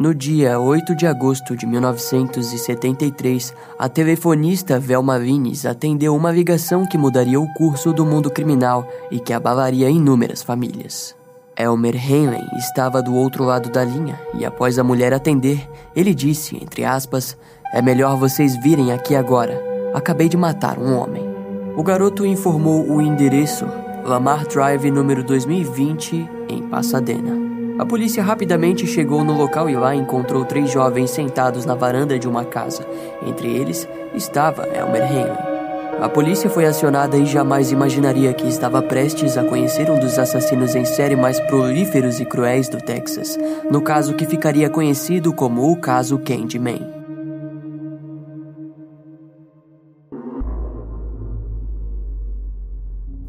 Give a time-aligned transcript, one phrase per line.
[0.00, 6.96] No dia 8 de agosto de 1973, a telefonista Velma Vines atendeu uma ligação que
[6.96, 11.14] mudaria o curso do mundo criminal e que abalaria inúmeras famílias.
[11.54, 16.56] Elmer Henley estava do outro lado da linha e, após a mulher atender, ele disse,
[16.56, 17.36] entre aspas,
[17.70, 19.62] é melhor vocês virem aqui agora.
[19.92, 21.28] Acabei de matar um homem.
[21.76, 23.66] O garoto informou o endereço
[24.02, 27.49] Lamar Drive número 2020 em Pasadena.
[27.80, 32.28] A polícia rapidamente chegou no local e lá encontrou três jovens sentados na varanda de
[32.28, 32.86] uma casa.
[33.26, 35.98] Entre eles estava Elmer Hanley.
[35.98, 40.74] A polícia foi acionada e jamais imaginaria que estava prestes a conhecer um dos assassinos
[40.74, 43.38] em série mais prolíferos e cruéis do Texas,
[43.70, 46.99] no caso que ficaria conhecido como o caso Candyman.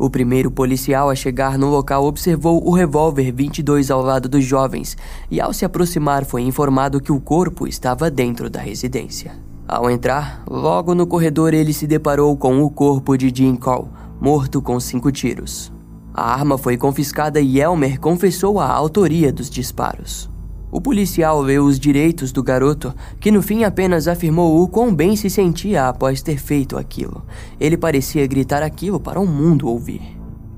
[0.02, 4.98] O primeiro policial a chegar no local observou o revólver 22 ao lado dos jovens
[5.30, 9.32] e, ao se aproximar, foi informado que o corpo estava dentro da residência.
[9.68, 14.60] Ao entrar, logo no corredor ele se deparou com o corpo de Jim Cole, morto
[14.60, 15.72] com cinco tiros.
[16.12, 20.28] A arma foi confiscada e Elmer confessou a autoria dos disparos.
[20.72, 25.18] O policial leu os direitos do garoto, que no fim apenas afirmou o quão bem
[25.18, 27.26] se sentia após ter feito aquilo.
[27.60, 30.02] Ele parecia gritar aquilo para o mundo ouvir.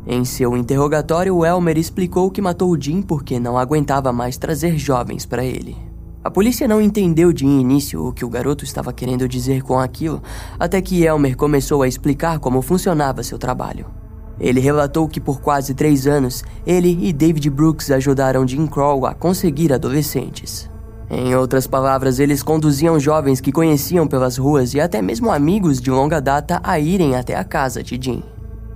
[0.05, 5.43] Em seu interrogatório, Elmer explicou que matou Jim porque não aguentava mais trazer jovens para
[5.43, 5.75] ele.
[6.23, 10.21] A polícia não entendeu de início o que o garoto estava querendo dizer com aquilo,
[10.59, 14.02] até que Elmer começou a explicar como funcionava seu trabalho.
[14.39, 19.13] Ele relatou que por quase três anos, ele e David Brooks ajudaram Jim Crow a
[19.13, 20.69] conseguir adolescentes.
[21.09, 25.91] Em outras palavras, eles conduziam jovens que conheciam pelas ruas e até mesmo amigos de
[25.91, 28.23] longa data a irem até a casa de Jim.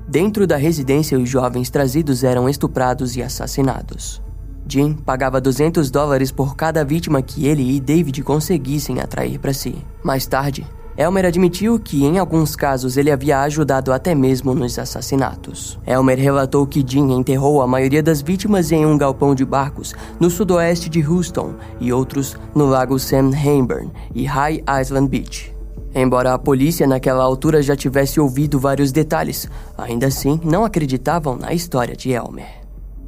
[0.08, 4.22] Dentro da residência, os jovens trazidos eram estuprados e assassinados.
[4.70, 9.76] Jim pagava 200 dólares por cada vítima que ele e David conseguissem atrair para si.
[10.04, 10.66] Mais tarde,
[10.98, 15.78] Elmer admitiu que, em alguns casos, ele havia ajudado até mesmo nos assassinatos.
[15.86, 20.28] Elmer relatou que Jim enterrou a maioria das vítimas em um galpão de barcos no
[20.28, 25.56] sudoeste de Houston e outros no lago Sam Hamburn e High Island Beach.
[25.94, 29.48] Embora a polícia naquela altura já tivesse ouvido vários detalhes,
[29.78, 32.57] ainda assim não acreditavam na história de Elmer.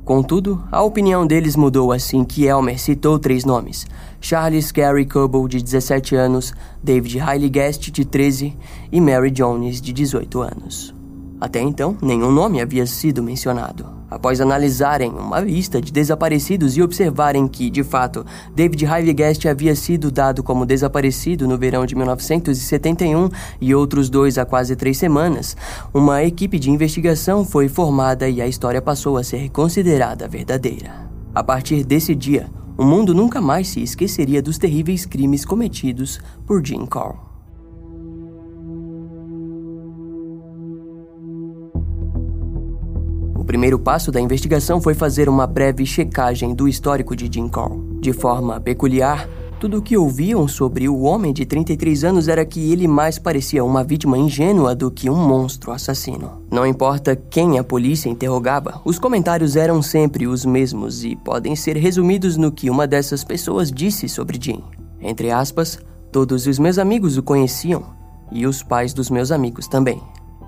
[0.09, 3.86] Contudo, a opinião deles mudou assim que Elmer citou três nomes:
[4.20, 6.52] Charles Gary Coble, de 17 anos,
[6.84, 8.58] David Riley Guest, de 13
[8.92, 10.98] e Mary Jones, de 18 anos.
[11.39, 13.85] Até então, nenhum nome havia sido mencionado.
[14.09, 19.75] Após analisarem uma lista de desaparecidos e observarem que, de fato, David Riley Guest havia
[19.75, 23.29] sido dado como desaparecido no verão de 1971
[23.61, 25.55] e outros dois há quase três semanas,
[25.94, 31.07] uma equipe de investigação foi formada e a história passou a ser considerada verdadeira.
[31.33, 36.66] A partir desse dia, o mundo nunca mais se esqueceria dos terríveis crimes cometidos por
[36.66, 37.28] Jim Carl.
[43.49, 47.99] Primeiro passo da investigação foi fazer uma breve checagem do histórico de Jim Cole.
[47.99, 49.27] De forma peculiar,
[49.59, 53.63] tudo o que ouviam sobre o homem de 33 anos era que ele mais parecia
[53.63, 56.43] uma vítima ingênua do que um monstro assassino.
[56.51, 61.75] Não importa quem a polícia interrogava, os comentários eram sempre os mesmos e podem ser
[61.75, 64.61] resumidos no que uma dessas pessoas disse sobre Jim.
[65.01, 65.79] Entre aspas,
[66.11, 67.83] todos os meus amigos o conheciam
[68.31, 69.99] e os pais dos meus amigos também.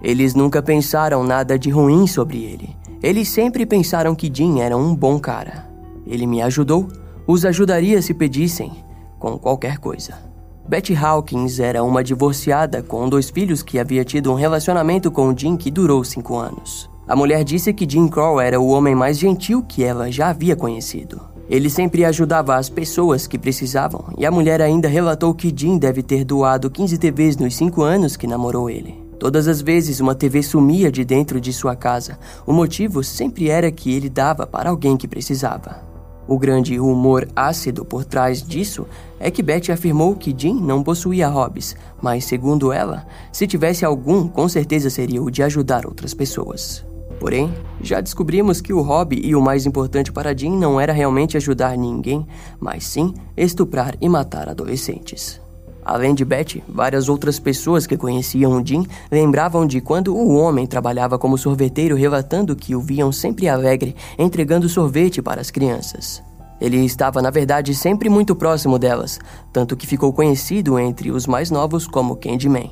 [0.04, 2.76] Eles nunca pensaram nada de ruim sobre ele.
[3.04, 5.70] Eles sempre pensaram que Jim era um bom cara.
[6.06, 6.88] Ele me ajudou,
[7.28, 8.72] os ajudaria se pedissem,
[9.20, 10.32] com qualquer coisa.
[10.68, 15.58] Betty Hawkins era uma divorciada com dois filhos que havia tido um relacionamento com Jim
[15.58, 16.90] que durou cinco anos.
[17.08, 20.56] A mulher disse que Jim Crow era o homem mais gentil que ela já havia
[20.56, 21.20] conhecido.
[21.50, 26.02] Ele sempre ajudava as pessoas que precisavam, e a mulher ainda relatou que Jim deve
[26.02, 29.01] ter doado 15 TVs nos cinco anos que namorou ele.
[29.22, 33.72] Todas as vezes uma TV sumia de dentro de sua casa, o motivo sempre era
[33.72, 35.84] que ele dava para alguém que precisava.
[36.28, 38.88] O grande humor ácido por trás disso
[39.20, 44.28] é que Betty afirmou que Jim não possuía hobbies, mas, segundo ela, se tivesse algum,
[44.28, 46.84] com certeza seria o de ajudar outras pessoas.
[47.20, 51.38] Porém, já descobrimos que o hobby e o mais importante para Jim não era realmente
[51.38, 52.26] ajudar ninguém,
[52.60, 55.41] mas sim estuprar e matar adolescentes.
[55.84, 60.68] Além de Betty, várias outras pessoas que conheciam o Jim lembravam de quando o homem
[60.68, 66.22] trabalhava como sorveteiro, relatando que o viam sempre alegre, entregando sorvete para as crianças.
[66.60, 69.20] Ele estava, na verdade, sempre muito próximo delas,
[69.52, 72.70] tanto que ficou conhecido entre os mais novos como Candyman.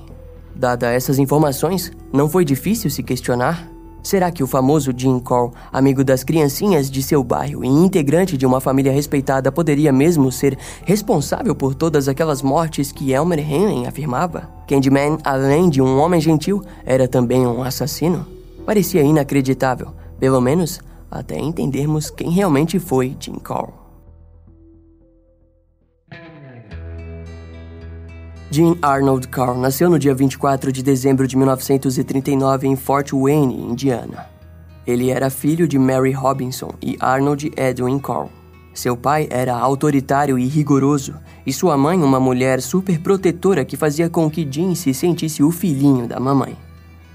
[0.55, 3.67] Dada essas informações, não foi difícil se questionar
[4.01, 8.45] Será que o famoso Jim Cole, amigo das criancinhas de seu bairro e integrante de
[8.45, 14.49] uma família respeitada, poderia mesmo ser responsável por todas aquelas mortes que Elmer Henley afirmava?
[14.67, 18.25] Candyman, além de um homem gentil, era também um assassino?
[18.65, 20.79] Parecia inacreditável, pelo menos
[21.11, 23.88] até entendermos quem realmente foi Jim Cole.
[28.51, 34.25] Jean Arnold Carl nasceu no dia 24 de dezembro de 1939 em Fort Wayne, Indiana.
[34.87, 38.31] Ele era filho de Mary Robinson e Arnold Edwin Carl.
[38.73, 41.13] Seu pai era autoritário e rigoroso,
[41.45, 46.07] e sua mãe uma mulher superprotetora que fazia com que Jean se sentisse o filhinho
[46.07, 46.57] da mamãe.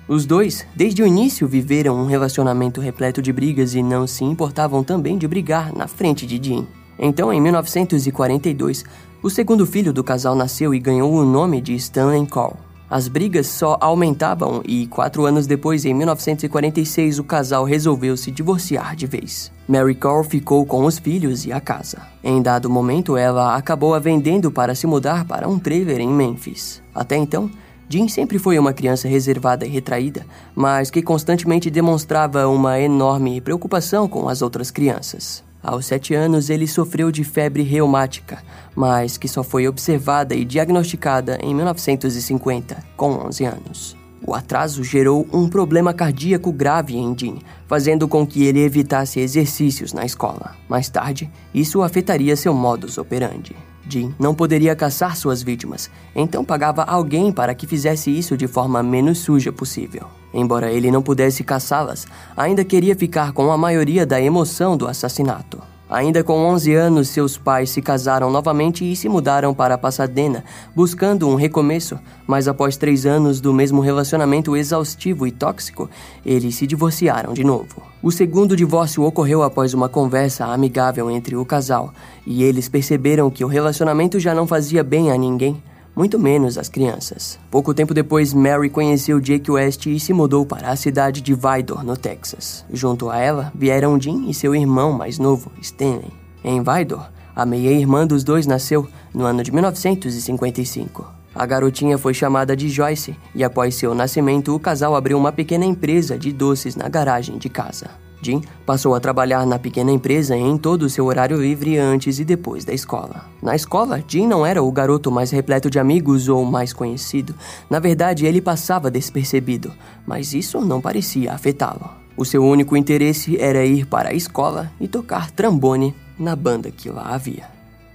[0.06, 4.84] Os dois, desde o início, viveram um relacionamento repleto de brigas e não se importavam
[4.84, 6.64] também de brigar na frente de Jean.
[6.96, 8.84] Então, em 1942,
[9.24, 12.58] o segundo filho do casal nasceu e ganhou o nome de Stanley Cole.
[12.90, 18.94] As brigas só aumentavam e, quatro anos depois, em 1946, o casal resolveu se divorciar
[18.94, 19.50] de vez.
[19.66, 22.02] Mary Cole ficou com os filhos e a casa.
[22.22, 26.82] Em dado momento, ela acabou a vendendo para se mudar para um trailer em Memphis.
[26.94, 27.50] Até então,
[27.88, 34.06] Jean sempre foi uma criança reservada e retraída, mas que constantemente demonstrava uma enorme preocupação
[34.06, 35.42] com as outras crianças.
[35.64, 38.44] Aos sete anos, ele sofreu de febre reumática,
[38.76, 43.96] mas que só foi observada e diagnosticada em 1950, com 11 anos.
[44.26, 49.94] O atraso gerou um problema cardíaco grave em Dean, fazendo com que ele evitasse exercícios
[49.94, 50.54] na escola.
[50.68, 53.56] Mais tarde, isso afetaria seu modus operandi.
[53.88, 58.82] Jim não poderia caçar suas vítimas, então pagava alguém para que fizesse isso de forma
[58.82, 60.06] menos suja possível.
[60.32, 65.73] Embora ele não pudesse caçá-las, ainda queria ficar com a maioria da emoção do assassinato.
[65.88, 70.42] Ainda com 11 anos, seus pais se casaram novamente e se mudaram para Pasadena,
[70.74, 75.90] buscando um recomeço, mas após três anos do mesmo relacionamento exaustivo e tóxico,
[76.24, 77.82] eles se divorciaram de novo.
[78.02, 81.92] O segundo divórcio ocorreu após uma conversa amigável entre o casal,
[82.26, 85.62] e eles perceberam que o relacionamento já não fazia bem a ninguém
[85.94, 87.38] muito menos as crianças.
[87.50, 91.84] Pouco tempo depois, Mary conheceu Jake West e se mudou para a cidade de Vidor,
[91.84, 92.64] no Texas.
[92.72, 96.12] Junto a ela vieram Jim e seu irmão mais novo, Stanley.
[96.42, 101.06] Em Vidor, a meia-irmã dos dois nasceu no ano de 1955.
[101.34, 105.64] A garotinha foi chamada de Joyce e após seu nascimento, o casal abriu uma pequena
[105.64, 108.03] empresa de doces na garagem de casa.
[108.22, 112.24] Jim passou a trabalhar na pequena empresa em todo o seu horário livre antes e
[112.24, 113.26] depois da escola.
[113.42, 117.34] Na escola, Jim não era o garoto mais repleto de amigos ou mais conhecido.
[117.68, 119.72] Na verdade, ele passava despercebido,
[120.06, 121.90] mas isso não parecia afetá-lo.
[122.16, 126.88] O seu único interesse era ir para a escola e tocar trombone na banda que
[126.88, 127.52] lá havia.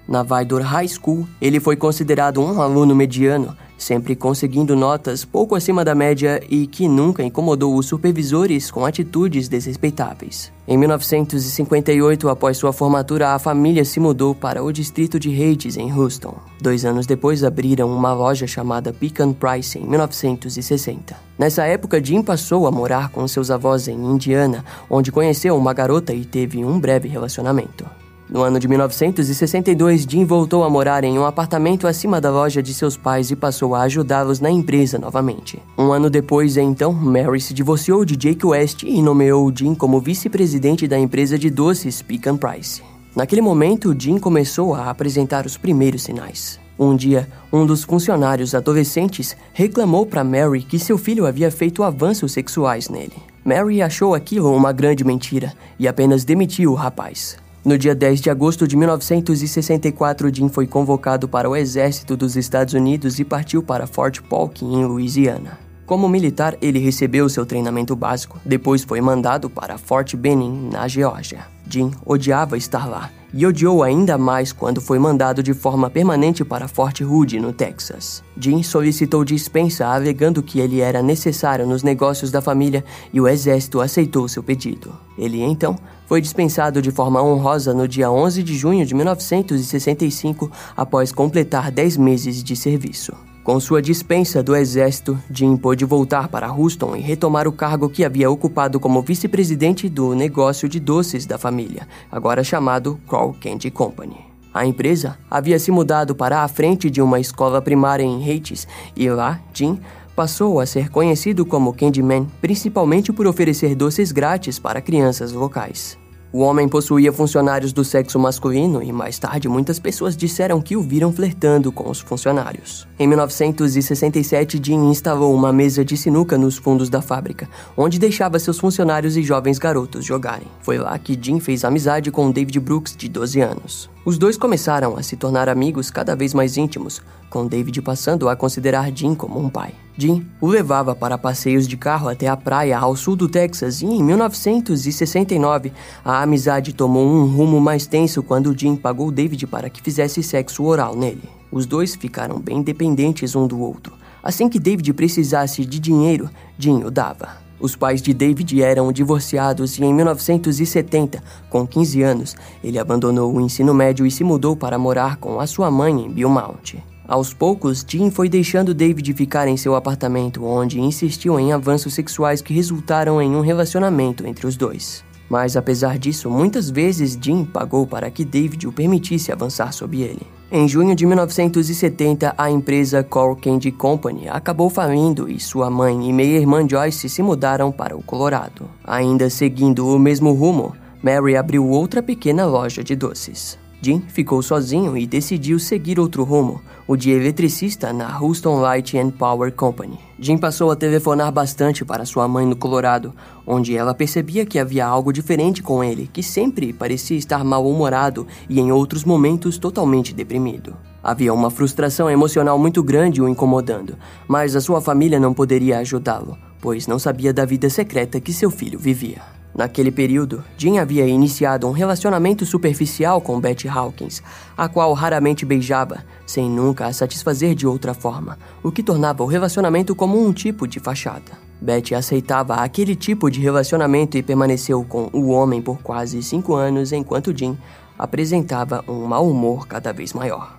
[0.08, 5.84] Na Vidor High School, ele foi considerado um aluno mediano, sempre conseguindo notas pouco acima
[5.84, 10.52] da média e que nunca incomodou os supervisores com atitudes desrespeitáveis.
[10.68, 15.92] Em 1958, após sua formatura, a família se mudou para o distrito de Heights, em
[15.92, 16.36] Houston.
[16.62, 21.16] Dois anos depois, abriram uma loja chamada Pecan Price em 1960.
[21.40, 26.14] Nessa época, Jim passou a morar com seus avós em Indiana, onde conheceu uma garota
[26.14, 27.86] e teve um breve relacionamento.
[28.30, 32.76] No ano de 1962, Jim voltou a morar em um apartamento acima da loja de
[32.76, 35.60] seus pais e passou a ajudá-los na empresa novamente.
[35.76, 40.88] Um ano depois, então, Mary se divorciou de Jake West e nomeou Jim como vice-presidente
[40.88, 42.84] da empresa de doces Pecan Price.
[43.16, 46.60] Naquele momento, Jim começou a apresentar os primeiros sinais.
[46.78, 52.32] Um dia, um dos funcionários adolescentes reclamou para Mary que seu filho havia feito avanços
[52.32, 53.18] sexuais nele.
[53.44, 57.36] Mary achou aquilo uma grande mentira e apenas demitiu o rapaz.
[57.70, 62.74] No dia 10 de agosto de 1964, Jim foi convocado para o exército dos Estados
[62.74, 65.69] Unidos e partiu para Fort Polk, em Louisiana.
[65.90, 71.48] Como militar, ele recebeu seu treinamento básico, depois foi mandado para Fort Benning, na Geórgia.
[71.68, 76.68] Jim odiava estar lá e odiou ainda mais quando foi mandado de forma permanente para
[76.68, 78.24] Fort Hood, no Texas.
[78.38, 83.82] Jim solicitou dispensa, alegando que ele era necessário nos negócios da família e o exército
[83.82, 84.96] aceitou seu pedido.
[85.18, 91.12] Ele então foi dispensado de forma honrosa no dia 11 de junho de 1965, após
[91.12, 93.12] completar 10 meses de serviço.
[93.50, 98.06] Com sua dispensa do exército, Jim pôde voltar para Houston e retomar o cargo que
[98.06, 104.18] havia ocupado como vice-presidente do negócio de doces da família, agora chamado Kroll Candy Company.
[104.54, 109.10] A empresa havia se mudado para a frente de uma escola primária em Heights e
[109.10, 109.80] lá, Jim
[110.16, 115.98] passou a ser conhecido como Candyman, principalmente por oferecer doces grátis para crianças locais.
[116.32, 120.82] O homem possuía funcionários do sexo masculino e mais tarde muitas pessoas disseram que o
[120.82, 122.88] viram flertando com os funcionários.
[123.00, 128.60] Em 1967, Jim instalou uma mesa de sinuca nos fundos da fábrica, onde deixava seus
[128.60, 130.48] funcionários e jovens garotos jogarem.
[130.62, 133.90] Foi lá que Jim fez amizade com David Brooks, de 12 anos.
[134.06, 138.36] Os dois começaram a se tornar amigos cada vez mais íntimos, com David passando a
[138.36, 139.74] considerar Jim como um pai.
[139.98, 143.86] Jim o levava para passeios de carro até a praia ao sul do Texas e
[143.86, 149.82] em 1969 a amizade tomou um rumo mais tenso quando Jim pagou David para que
[149.82, 151.24] fizesse sexo oral nele.
[151.52, 153.94] Os dois ficaram bem dependentes um do outro.
[154.24, 157.49] Assim que David precisasse de dinheiro, Jim o dava.
[157.60, 163.42] Os pais de David eram divorciados e em 1970, com 15 anos, ele abandonou o
[163.42, 166.82] ensino médio e se mudou para morar com a sua mãe em Beaumont.
[167.06, 172.42] Aos poucos, Jim foi deixando David ficar em seu apartamento, onde insistiu em avanços sexuais
[172.42, 175.04] que resultaram em um relacionamento entre os dois.
[175.28, 180.39] Mas apesar disso, muitas vezes Jim pagou para que David o permitisse avançar sobre ele.
[180.52, 186.12] Em junho de 1970, a empresa Core Candy Company acabou falindo e sua mãe e
[186.12, 188.68] meia-irmã Joyce se mudaram para o Colorado.
[188.84, 193.60] Ainda seguindo o mesmo rumo, Mary abriu outra pequena loja de doces.
[193.82, 199.12] Jim ficou sozinho e decidiu seguir outro rumo, o de eletricista na Houston Light and
[199.12, 199.98] Power Company.
[200.20, 203.14] Jim passou a telefonar bastante para sua mãe no Colorado,
[203.48, 208.60] onde ela percebia que havia algo diferente com ele, que sempre parecia estar mal-humorado e
[208.60, 210.76] em outros momentos totalmente deprimido.
[211.02, 213.96] Havia uma frustração emocional muito grande o incomodando,
[214.28, 218.52] mas a sua família não poderia ajudá-lo, pois não sabia da vida secreta que seu
[218.52, 219.39] filho vivia.
[219.56, 224.22] Naquele período, Jim havia iniciado um relacionamento superficial com Betty Hawkins,
[224.56, 229.28] a qual raramente beijava, sem nunca a satisfazer de outra forma, o que tornava o
[229.28, 231.32] relacionamento como um tipo de fachada.
[231.60, 236.94] Betty aceitava aquele tipo de relacionamento e permaneceu com o homem por quase cinco anos
[236.94, 237.58] enquanto Jim
[237.98, 240.59] apresentava um mau humor cada vez maior.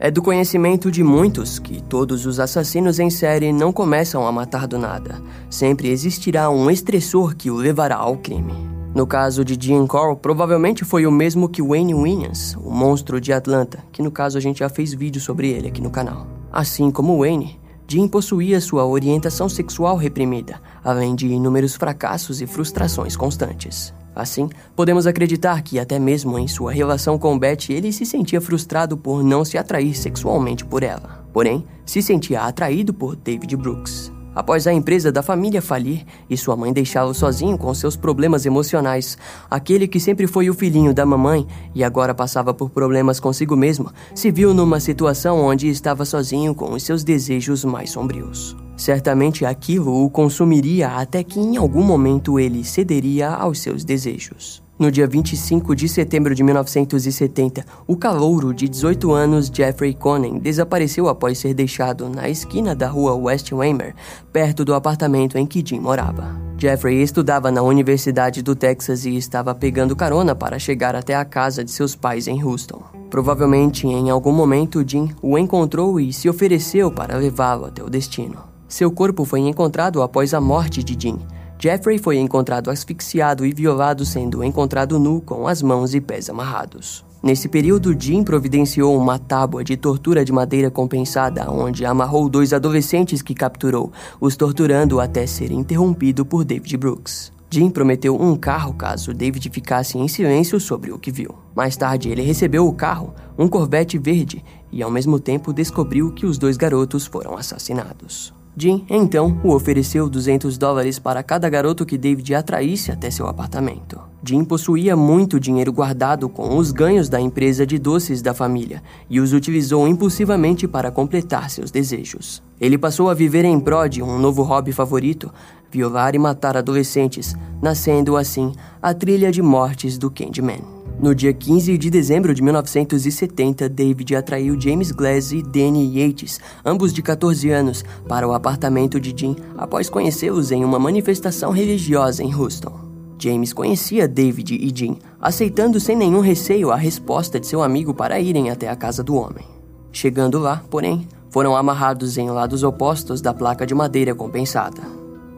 [0.00, 4.68] É do conhecimento de muitos que todos os assassinos em série não começam a matar
[4.68, 5.20] do nada.
[5.50, 8.54] Sempre existirá um estressor que o levará ao crime.
[8.94, 13.32] No caso de Jean Cole, provavelmente foi o mesmo que Wayne Williams, o monstro de
[13.32, 16.28] Atlanta, que no caso a gente já fez vídeo sobre ele aqui no canal.
[16.52, 23.16] Assim como Wayne, Jean possuía sua orientação sexual reprimida, além de inúmeros fracassos e frustrações
[23.16, 23.92] constantes.
[24.18, 28.96] Assim, podemos acreditar que até mesmo em sua relação com Beth ele se sentia frustrado
[28.96, 31.24] por não se atrair sexualmente por ela.
[31.32, 34.10] Porém, se sentia atraído por David Brooks.
[34.34, 39.16] Após a empresa da família falir e sua mãe deixá-lo sozinho com seus problemas emocionais,
[39.48, 43.92] aquele que sempre foi o filhinho da mamãe e agora passava por problemas consigo mesmo,
[44.16, 48.56] se viu numa situação onde estava sozinho com os seus desejos mais sombrios.
[48.78, 54.62] Certamente aquilo o consumiria até que em algum momento ele cederia aos seus desejos.
[54.78, 61.08] No dia 25 de setembro de 1970, o calouro de 18 anos Jeffrey Conan desapareceu
[61.08, 63.96] após ser deixado na esquina da rua West Weimer,
[64.32, 66.40] perto do apartamento em que Jim morava.
[66.56, 71.64] Jeffrey estudava na Universidade do Texas e estava pegando carona para chegar até a casa
[71.64, 72.80] de seus pais em Houston.
[73.10, 78.57] Provavelmente em algum momento Jim o encontrou e se ofereceu para levá-lo até o destino.
[78.68, 81.18] Seu corpo foi encontrado após a morte de Jim.
[81.58, 87.04] Jeffrey foi encontrado asfixiado e violado, sendo encontrado nu com as mãos e pés amarrados.
[87.20, 93.22] Nesse período, Jim providenciou uma tábua de tortura de madeira compensada, onde amarrou dois adolescentes
[93.22, 97.32] que capturou, os torturando até ser interrompido por David Brooks.
[97.50, 101.34] Jim prometeu um carro caso David ficasse em silêncio sobre o que viu.
[101.56, 106.26] Mais tarde, ele recebeu o carro, um Corvette verde, e ao mesmo tempo descobriu que
[106.26, 108.37] os dois garotos foram assassinados.
[108.60, 114.00] Jim então o ofereceu 200 dólares para cada garoto que David atraísse até seu apartamento.
[114.24, 119.20] Jim possuía muito dinheiro guardado com os ganhos da empresa de doces da família e
[119.20, 122.42] os utilizou impulsivamente para completar seus desejos.
[122.60, 125.32] Ele passou a viver em prol de um novo hobby favorito,
[125.70, 130.77] violar e matar adolescentes, nascendo assim a trilha de mortes do Candyman.
[131.00, 136.92] No dia 15 de dezembro de 1970, David atraiu James Glass e Danny Yates, ambos
[136.92, 142.34] de 14 anos, para o apartamento de Jim após conhecê-los em uma manifestação religiosa em
[142.34, 142.80] Houston.
[143.16, 148.18] James conhecia David e Jim, aceitando sem nenhum receio a resposta de seu amigo para
[148.18, 149.44] irem até a casa do homem.
[149.92, 154.82] Chegando lá, porém, foram amarrados em lados opostos da placa de madeira compensada.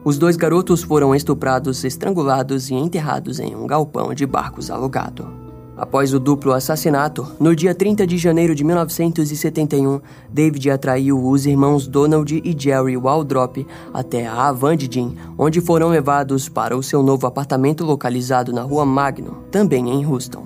[0.03, 5.40] Os dois garotos foram estuprados, estrangulados e enterrados em um galpão de barcos alugado.
[5.81, 9.99] Após o duplo assassinato, no dia 30 de janeiro de 1971,
[10.31, 16.77] David atraiu os irmãos Donald e Jerry Waldrop até a Jean, onde foram levados para
[16.77, 20.45] o seu novo apartamento localizado na rua Magno, também em Houston.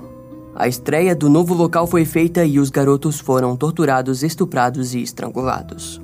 [0.55, 5.99] A estreia do novo local foi feita e os garotos foram torturados, estuprados e estrangulados.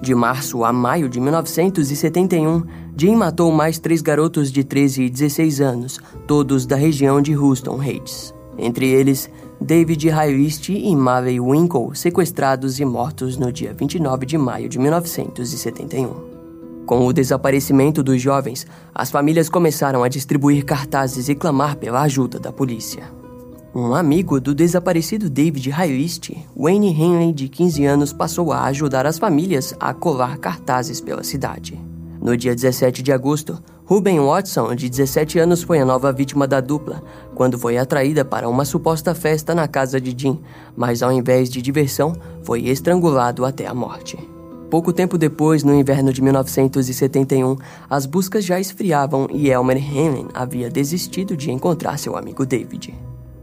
[0.00, 2.62] De março a maio de 1971,
[2.96, 7.82] Jean matou mais três garotos de 13 e 16 anos, todos da região de Houston
[7.82, 8.35] Heights.
[8.58, 14.68] Entre eles, David Hyrist e Mavey Winkle, sequestrados e mortos no dia 29 de maio
[14.68, 16.36] de 1971.
[16.86, 22.38] Com o desaparecimento dos jovens, as famílias começaram a distribuir cartazes e clamar pela ajuda
[22.38, 23.02] da polícia.
[23.74, 29.18] Um amigo do desaparecido David Hyrist, Wayne Henley, de 15 anos, passou a ajudar as
[29.18, 31.78] famílias a colar cartazes pela cidade.
[32.22, 36.60] No dia 17 de agosto, Ruben Watson, de 17 anos, foi a nova vítima da
[36.60, 37.00] dupla,
[37.36, 40.40] quando foi atraída para uma suposta festa na casa de Jim,
[40.76, 42.12] mas ao invés de diversão,
[42.42, 44.18] foi estrangulado até a morte.
[44.68, 47.56] Pouco tempo depois, no inverno de 1971,
[47.88, 52.92] as buscas já esfriavam e Elmer Henley havia desistido de encontrar seu amigo David.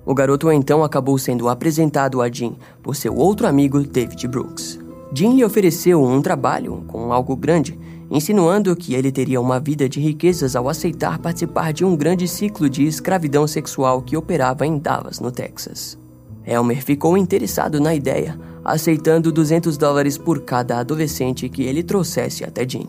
[0.06, 4.78] O garoto então acabou sendo apresentado a Jim por seu outro amigo David Brooks.
[5.14, 7.80] Jim lhe ofereceu um trabalho com algo grande
[8.13, 12.70] insinuando que ele teria uma vida de riquezas ao aceitar participar de um grande ciclo
[12.70, 15.98] de escravidão sexual que operava em Dallas, no Texas.
[16.46, 22.70] Elmer ficou interessado na ideia, aceitando 200 dólares por cada adolescente que ele trouxesse até
[22.70, 22.88] Jim.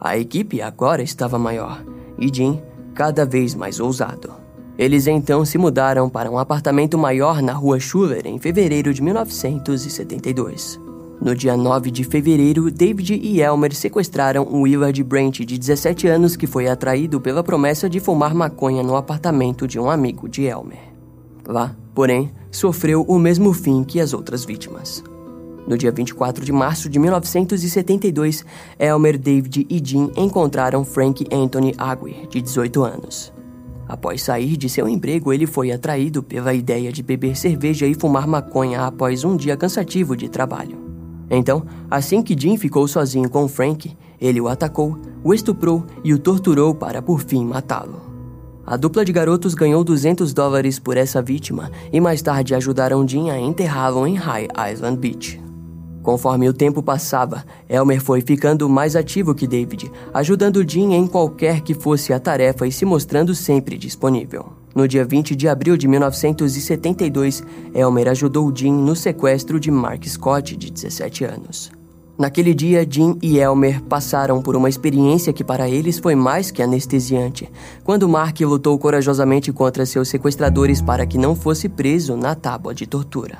[0.00, 1.84] A equipe agora estava maior
[2.18, 2.58] e Jim
[2.94, 4.32] cada vez mais ousado.
[4.78, 10.80] Eles então se mudaram para um apartamento maior na rua Schuller em fevereiro de 1972.
[11.22, 16.48] No dia 9 de fevereiro, David e Elmer sequestraram Willard Brent, de 17 anos, que
[16.48, 20.80] foi atraído pela promessa de fumar maconha no apartamento de um amigo de Elmer.
[21.46, 25.04] Lá, porém, sofreu o mesmo fim que as outras vítimas.
[25.64, 28.44] No dia 24 de março de 1972,
[28.76, 33.32] Elmer, David e Jean encontraram Frank Anthony Aguirre, de 18 anos.
[33.86, 38.26] Após sair de seu emprego, ele foi atraído pela ideia de beber cerveja e fumar
[38.26, 40.91] maconha após um dia cansativo de trabalho.
[41.34, 46.18] Então, assim que Jim ficou sozinho com Frank, ele o atacou, o estuprou e o
[46.18, 48.02] torturou para por fim matá-lo.
[48.66, 53.30] A dupla de garotos ganhou 200 dólares por essa vítima e mais tarde ajudaram Jim
[53.30, 55.42] a enterrá-lo em High Island Beach.
[56.02, 61.62] Conforme o tempo passava, Elmer foi ficando mais ativo que David, ajudando Jim em qualquer
[61.62, 64.61] que fosse a tarefa e se mostrando sempre disponível.
[64.74, 67.42] No dia 20 de abril de 1972,
[67.74, 71.70] Elmer ajudou Jim no sequestro de Mark Scott, de 17 anos.
[72.18, 76.62] Naquele dia, Jim e Elmer passaram por uma experiência que para eles foi mais que
[76.62, 77.50] anestesiante,
[77.84, 82.86] quando Mark lutou corajosamente contra seus sequestradores para que não fosse preso na tábua de
[82.86, 83.38] tortura.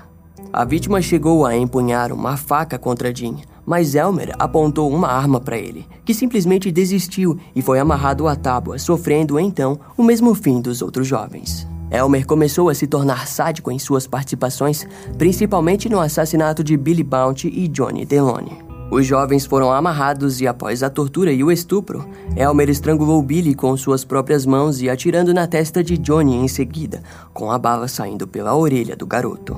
[0.53, 5.57] A vítima chegou a empunhar uma faca contra Jim, mas Elmer apontou uma arma para
[5.57, 10.83] ele, que simplesmente desistiu e foi amarrado à tábua, sofrendo então o mesmo fim dos
[10.83, 11.67] outros jovens.
[11.91, 14.87] Elmer começou a se tornar sádico em suas participações,
[15.19, 18.73] principalmente no assassinato de Billy Bounty e Johnny Deloney.
[18.91, 23.75] Os jovens foram amarrados e, após a tortura e o estupro, Elmer estrangulou Billy com
[23.75, 28.27] suas próprias mãos e atirando na testa de Johnny em seguida, com a bala saindo
[28.27, 29.57] pela orelha do garoto.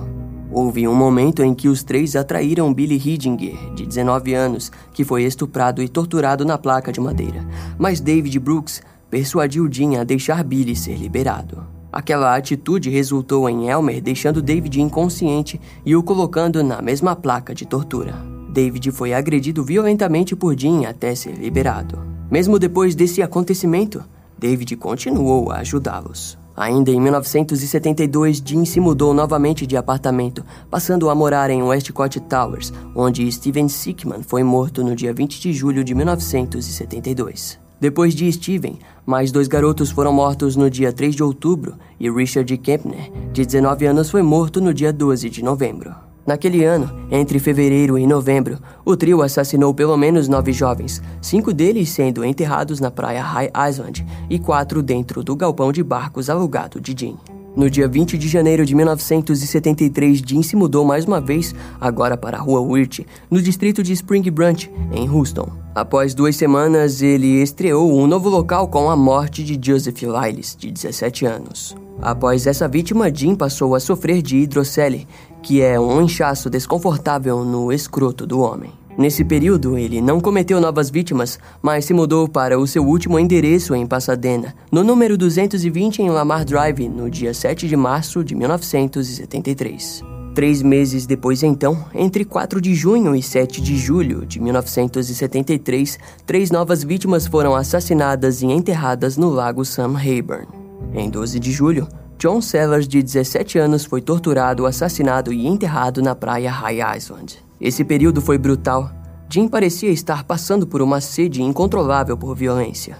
[0.54, 5.24] Houve um momento em que os três atraíram Billy Hidinger, de 19 anos, que foi
[5.24, 7.44] estuprado e torturado na placa de madeira,
[7.76, 11.66] mas David Brooks persuadiu Jim a deixar Billy ser liberado.
[11.92, 17.66] Aquela atitude resultou em Elmer deixando David inconsciente e o colocando na mesma placa de
[17.66, 18.14] tortura.
[18.52, 21.98] David foi agredido violentamente por Jim até ser liberado.
[22.30, 24.04] Mesmo depois desse acontecimento,
[24.38, 26.43] David continuou a ajudá-los.
[26.56, 32.72] Ainda em 1972, Jim se mudou novamente de apartamento, passando a morar em Westcott Towers,
[32.94, 37.58] onde Steven Sickman foi morto no dia 20 de julho de 1972.
[37.80, 42.56] Depois de Steven, mais dois garotos foram mortos no dia 3 de outubro e Richard
[42.58, 46.03] Kempner, de 19 anos, foi morto no dia 12 de novembro.
[46.26, 51.90] Naquele ano, entre fevereiro e novembro, o trio assassinou pelo menos nove jovens, cinco deles
[51.90, 56.94] sendo enterrados na praia High Island e quatro dentro do galpão de barcos alugado de
[56.98, 57.18] Jim.
[57.54, 62.36] No dia 20 de janeiro de 1973, Jim se mudou mais uma vez, agora para
[62.36, 65.48] a Rua Wirt, no distrito de Spring Branch, em Houston.
[65.72, 70.72] Após duas semanas, ele estreou um novo local com a morte de Joseph Lyles, de
[70.72, 71.76] 17 anos.
[72.02, 75.06] Após essa vítima, Jim passou a sofrer de hidrocele,
[75.44, 78.72] que é um inchaço desconfortável no escroto do homem.
[78.96, 83.74] Nesse período, ele não cometeu novas vítimas, mas se mudou para o seu último endereço
[83.74, 90.02] em Pasadena, no número 220 em Lamar Drive, no dia 7 de março de 1973.
[90.34, 96.50] Três meses depois, então, entre 4 de junho e 7 de julho de 1973, três
[96.50, 100.48] novas vítimas foram assassinadas e enterradas no lago Sam Rayburn.
[100.94, 101.86] Em 12 de julho,
[102.18, 107.38] John Sellers, de 17 anos, foi torturado, assassinado e enterrado na praia High Island.
[107.60, 108.90] Esse período foi brutal.
[109.28, 112.96] Jim parecia estar passando por uma sede incontrolável por violência.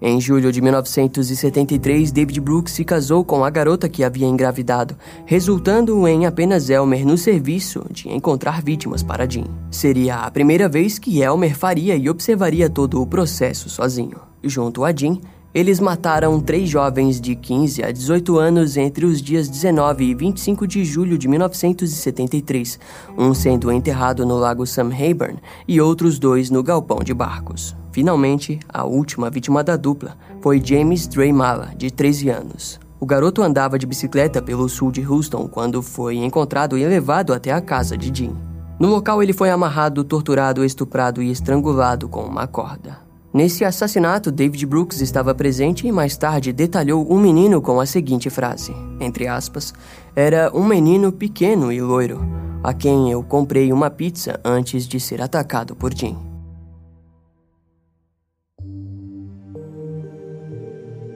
[0.00, 6.06] Em julho de 1973, David Brooks se casou com a garota que havia engravidado, resultando
[6.06, 9.46] em apenas Elmer no serviço de encontrar vítimas para Jim.
[9.70, 14.18] Seria a primeira vez que Elmer faria e observaria todo o processo sozinho.
[14.44, 15.18] Junto a Jim,
[15.56, 20.66] eles mataram três jovens de 15 a 18 anos entre os dias 19 e 25
[20.66, 22.78] de julho de 1973,
[23.16, 27.74] um sendo enterrado no lago Sam Rayburn e outros dois no galpão de barcos.
[27.90, 32.78] Finalmente, a última vítima da dupla foi James Draymala, de 13 anos.
[33.00, 37.50] O garoto andava de bicicleta pelo sul de Houston quando foi encontrado e levado até
[37.50, 38.36] a casa de Jim.
[38.78, 43.05] No local, ele foi amarrado, torturado, estuprado e estrangulado com uma corda.
[43.36, 48.30] Nesse assassinato, David Brooks estava presente e mais tarde detalhou um menino com a seguinte
[48.30, 49.74] frase, entre aspas,
[50.14, 52.18] era um menino pequeno e loiro,
[52.64, 56.16] a quem eu comprei uma pizza antes de ser atacado por Jim.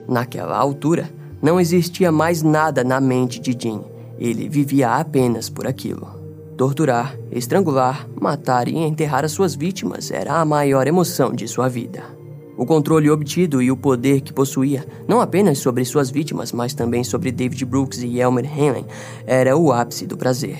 [0.07, 1.09] Naquela altura,
[1.41, 3.81] não existia mais nada na mente de Jim.
[4.19, 6.20] Ele vivia apenas por aquilo.
[6.61, 12.03] Torturar, estrangular, matar e enterrar as suas vítimas era a maior emoção de sua vida.
[12.55, 17.03] O controle obtido e o poder que possuía, não apenas sobre suas vítimas, mas também
[17.03, 18.83] sobre David Brooks e Elmer Hanlon,
[19.25, 20.59] era o ápice do prazer.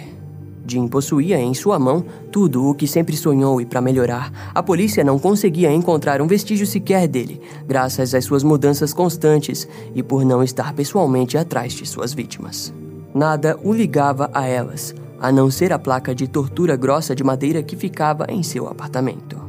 [0.65, 5.03] Jim possuía em sua mão tudo o que sempre sonhou e, para melhorar, a polícia
[5.03, 10.41] não conseguia encontrar um vestígio sequer dele, graças às suas mudanças constantes e por não
[10.41, 12.73] estar pessoalmente atrás de suas vítimas.
[13.13, 17.61] Nada o ligava a elas, a não ser a placa de tortura grossa de madeira
[17.61, 19.39] que ficava em seu apartamento.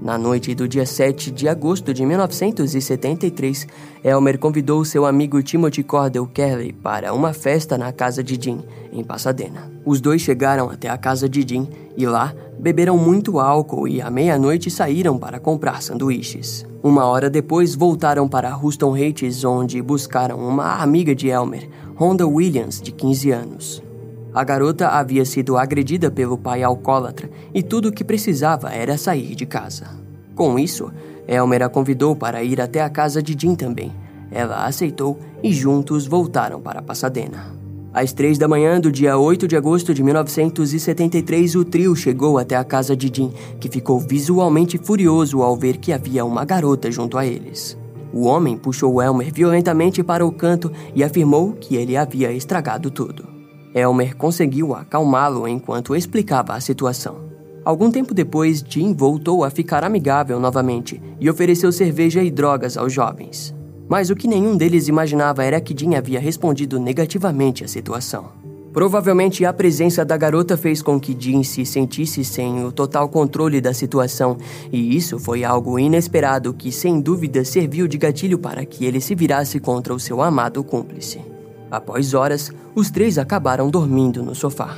[0.00, 3.66] Na noite do dia 7 de agosto de 1973,
[4.02, 9.04] Elmer convidou seu amigo Timothy Cordell Kelly para uma festa na casa de Jim, em
[9.04, 9.70] Pasadena.
[9.84, 14.10] Os dois chegaram até a casa de Jim e lá beberam muito álcool e à
[14.10, 16.64] meia-noite saíram para comprar sanduíches.
[16.82, 22.80] Uma hora depois voltaram para Houston Heights, onde buscaram uma amiga de Elmer, Rhonda Williams,
[22.80, 23.89] de 15 anos.
[24.32, 29.34] A garota havia sido agredida pelo pai alcoólatra e tudo o que precisava era sair
[29.34, 29.88] de casa.
[30.36, 30.92] Com isso,
[31.26, 33.92] Elmer a convidou para ir até a casa de Jim também.
[34.30, 37.58] Ela aceitou e juntos voltaram para Pasadena.
[37.92, 42.54] Às três da manhã do dia 8 de agosto de 1973, o trio chegou até
[42.54, 47.18] a casa de Jim, que ficou visualmente furioso ao ver que havia uma garota junto
[47.18, 47.76] a eles.
[48.12, 53.39] O homem puxou Elmer violentamente para o canto e afirmou que ele havia estragado tudo.
[53.74, 57.30] Elmer conseguiu acalmá-lo enquanto explicava a situação.
[57.64, 62.92] Algum tempo depois, Jim voltou a ficar amigável novamente e ofereceu cerveja e drogas aos
[62.92, 63.54] jovens.
[63.88, 68.40] Mas o que nenhum deles imaginava era que Jim havia respondido negativamente à situação.
[68.72, 73.60] Provavelmente a presença da garota fez com que Jim se sentisse sem o total controle
[73.60, 74.36] da situação,
[74.72, 79.14] e isso foi algo inesperado que, sem dúvida, serviu de gatilho para que ele se
[79.14, 81.20] virasse contra o seu amado cúmplice.
[81.70, 84.76] Após horas, os três acabaram dormindo no sofá.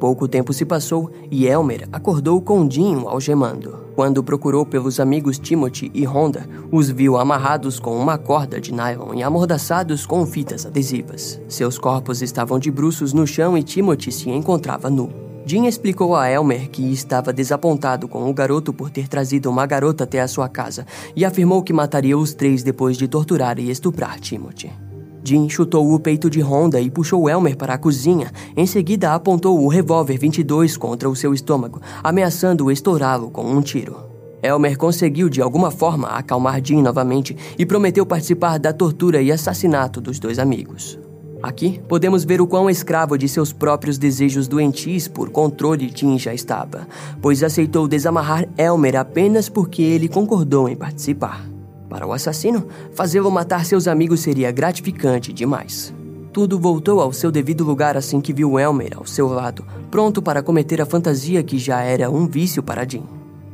[0.00, 3.78] Pouco tempo se passou e Elmer acordou com Dinho algemando.
[3.94, 9.12] Quando procurou pelos amigos Timothy e Honda, os viu amarrados com uma corda de nylon
[9.14, 11.38] e amordaçados com fitas adesivas.
[11.46, 15.12] Seus corpos estavam de bruços no chão e Timothy se encontrava nu.
[15.44, 20.04] Jim explicou a Elmer que estava desapontado com o garoto por ter trazido uma garota
[20.04, 24.18] até a sua casa e afirmou que mataria os três depois de torturar e estuprar
[24.18, 24.89] Timothy.
[25.22, 28.30] Jim chutou o peito de Honda e puxou Elmer para a cozinha.
[28.56, 33.96] Em seguida, apontou o revólver 22 contra o seu estômago, ameaçando estourá-lo com um tiro.
[34.42, 40.00] Elmer conseguiu de alguma forma acalmar Jim novamente e prometeu participar da tortura e assassinato
[40.00, 40.98] dos dois amigos.
[41.42, 46.34] Aqui podemos ver o quão escravo de seus próprios desejos doentios por controle Jim já
[46.34, 46.86] estava,
[47.20, 51.49] pois aceitou desamarrar Elmer apenas porque ele concordou em participar.
[51.90, 55.92] Para o assassino, fazê-lo matar seus amigos seria gratificante demais.
[56.32, 60.40] Tudo voltou ao seu devido lugar assim que viu Elmer ao seu lado, pronto para
[60.40, 63.02] cometer a fantasia que já era um vício para Jim.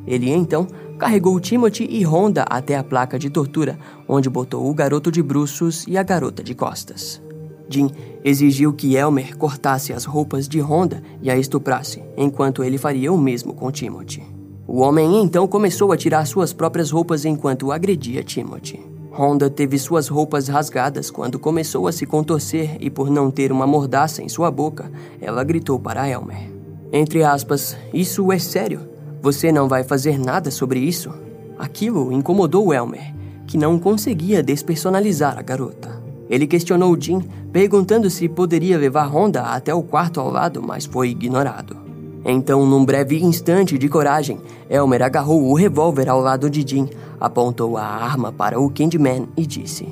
[0.06, 0.66] Ele então
[0.98, 5.86] carregou Timothy e Honda até a placa de tortura, onde botou o garoto de bruços
[5.88, 7.22] e a garota de costas.
[7.70, 7.90] Jim
[8.22, 13.18] exigiu que Elmer cortasse as roupas de Honda e a estuprasse, enquanto ele faria o
[13.18, 14.35] mesmo com Timothy.
[14.68, 18.84] O homem então começou a tirar suas próprias roupas enquanto agredia Timothy.
[19.12, 23.66] Honda teve suas roupas rasgadas quando começou a se contorcer e, por não ter uma
[23.66, 26.50] mordaça em sua boca, ela gritou para Elmer:
[26.92, 28.80] Entre aspas, isso é sério.
[29.22, 31.14] Você não vai fazer nada sobre isso?
[31.56, 33.14] Aquilo incomodou Elmer,
[33.46, 36.02] que não conseguia despersonalizar a garota.
[36.28, 37.20] Ele questionou Jim,
[37.52, 41.85] perguntando se poderia levar Honda até o quarto ao lado, mas foi ignorado.
[42.28, 47.76] Então, num breve instante de coragem, Elmer agarrou o revólver ao lado de Jim, apontou
[47.76, 49.88] a arma para o Candyman e disse: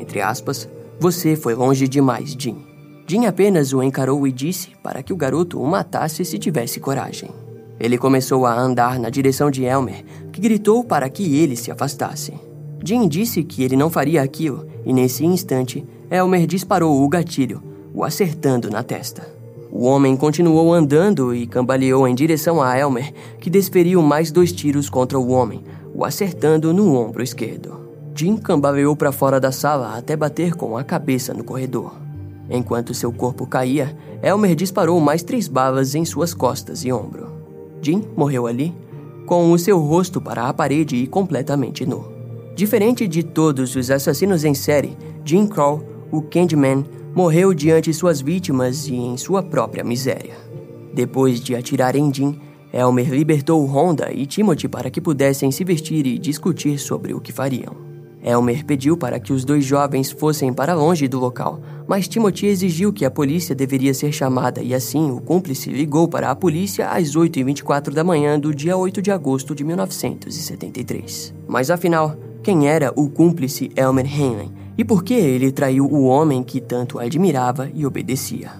[0.00, 0.68] Entre aspas,
[1.00, 2.64] você foi longe demais, Jim.
[3.08, 7.30] Jim apenas o encarou e disse para que o garoto o matasse se tivesse coragem.
[7.80, 12.32] Ele começou a andar na direção de Elmer, que gritou para que ele se afastasse.
[12.84, 17.60] Jim disse que ele não faria aquilo, e nesse instante, Elmer disparou o gatilho,
[17.92, 19.33] o acertando na testa.
[19.76, 24.88] O homem continuou andando e cambaleou em direção a Elmer, que desferiu mais dois tiros
[24.88, 27.80] contra o homem, o acertando no ombro esquerdo.
[28.14, 31.92] Jim cambaleou para fora da sala até bater com a cabeça no corredor.
[32.48, 37.32] Enquanto seu corpo caía, Elmer disparou mais três balas em suas costas e ombro.
[37.82, 38.72] Jim morreu ali,
[39.26, 42.06] com o seu rosto para a parede e completamente nu.
[42.54, 45.82] Diferente de todos os assassinos em série, Jim Crow,
[46.12, 50.34] o Candyman, morreu diante suas vítimas e em sua própria miséria.
[50.92, 52.40] Depois de atirar em Jim,
[52.72, 57.32] Elmer libertou Honda e Timothy para que pudessem se vestir e discutir sobre o que
[57.32, 57.76] fariam.
[58.20, 62.92] Elmer pediu para que os dois jovens fossem para longe do local, mas Timothy exigiu
[62.92, 67.14] que a polícia deveria ser chamada e assim o cúmplice ligou para a polícia às
[67.14, 71.34] 8h24 da manhã do dia 8 de agosto de 1973.
[71.46, 76.42] Mas afinal, quem era o cúmplice Elmer Henley e por que ele traiu o homem
[76.42, 78.52] que tanto admirava e obedecia?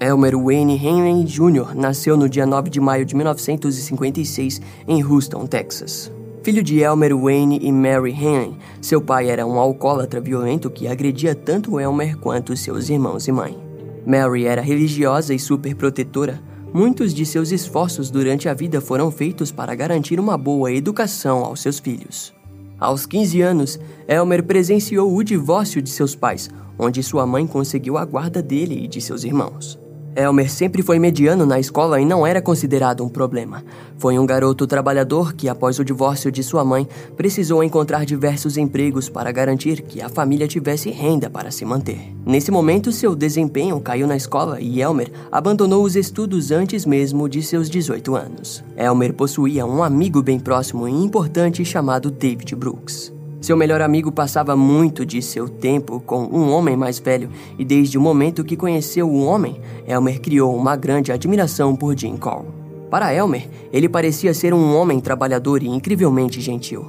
[0.00, 1.74] Elmer Wayne Henley Jr.
[1.74, 6.10] nasceu no dia 9 de maio de 1956 em Houston, Texas.
[6.42, 11.34] Filho de Elmer Wayne e Mary Henley, seu pai era um alcoólatra violento que agredia
[11.34, 13.58] tanto Elmer quanto seus irmãos e mãe.
[14.06, 16.40] Mary era religiosa e superprotetora.
[16.72, 21.60] Muitos de seus esforços durante a vida foram feitos para garantir uma boa educação aos
[21.60, 22.39] seus filhos.
[22.80, 28.04] Aos 15 anos, Elmer presenciou o divórcio de seus pais, onde sua mãe conseguiu a
[28.06, 29.78] guarda dele e de seus irmãos.
[30.16, 33.64] Elmer sempre foi mediano na escola e não era considerado um problema.
[33.96, 39.08] Foi um garoto trabalhador que, após o divórcio de sua mãe, precisou encontrar diversos empregos
[39.08, 42.12] para garantir que a família tivesse renda para se manter.
[42.26, 47.42] Nesse momento, seu desempenho caiu na escola e Elmer abandonou os estudos antes mesmo de
[47.42, 48.64] seus 18 anos.
[48.76, 53.19] Elmer possuía um amigo bem próximo e importante chamado David Brooks.
[53.40, 57.96] Seu melhor amigo passava muito de seu tempo com um homem mais velho, e desde
[57.96, 62.48] o momento que conheceu o homem, Elmer criou uma grande admiração por Jim Cole.
[62.90, 66.84] Para Elmer, ele parecia ser um homem trabalhador e incrivelmente gentil.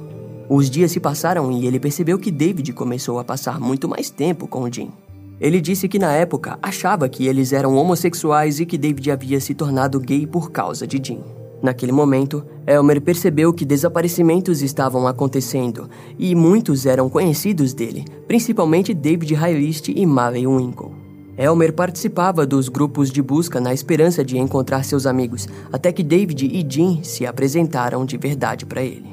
[0.48, 4.46] Os dias se passaram e ele percebeu que David começou a passar muito mais tempo
[4.46, 4.90] com Jim.
[5.40, 9.54] Ele disse que na época achava que eles eram homossexuais e que David havia se
[9.54, 11.20] tornado gay por causa de Jim.
[11.62, 19.34] Naquele momento, Elmer percebeu que desaparecimentos estavam acontecendo e muitos eram conhecidos dele, principalmente David
[19.34, 20.90] Hylist e Malley Winkle.
[21.38, 26.46] Elmer participava dos grupos de busca na esperança de encontrar seus amigos, até que David
[26.46, 29.10] e Jim se apresentaram de verdade para ele.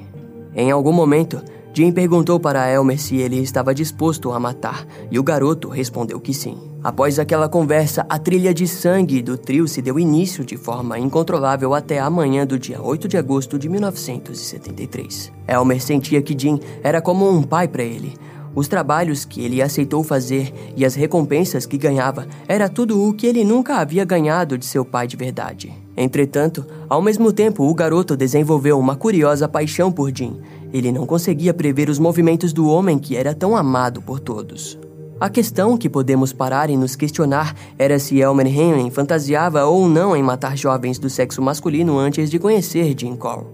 [0.53, 5.23] Em algum momento, Jim perguntou para Elmer se ele estava disposto a matar, e o
[5.23, 6.68] garoto respondeu que sim.
[6.84, 11.74] Após aquela conversa, a trilha de sangue do trio se deu início de forma incontrolável
[11.74, 15.32] até a manhã do dia 8 de agosto de 1973.
[15.48, 18.13] Elmer sentia que Jim era como um pai para ele.
[18.56, 23.28] Os trabalhos que ele aceitou fazer e as recompensas que ganhava era tudo o que
[23.28, 25.72] ele nunca havia ganhado de seu pai de verdade.
[25.96, 30.39] Entretanto, ao mesmo tempo, o garoto desenvolveu uma curiosa paixão por Jim
[30.72, 34.78] ele não conseguia prever os movimentos do homem que era tão amado por todos.
[35.19, 40.15] A questão que podemos parar e nos questionar era se Elmer Henry fantasiava ou não
[40.15, 43.45] em matar jovens do sexo masculino antes de conhecer Jim Cole.